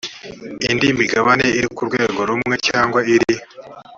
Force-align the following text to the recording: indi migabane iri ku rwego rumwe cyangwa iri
indi 0.71 0.87
migabane 0.99 1.45
iri 1.57 1.69
ku 1.75 1.81
rwego 1.89 2.19
rumwe 2.29 2.55
cyangwa 2.67 2.99
iri 3.15 3.35